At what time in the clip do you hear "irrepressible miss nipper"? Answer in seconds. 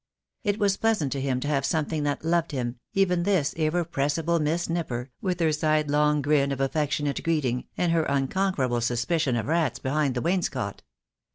3.53-5.11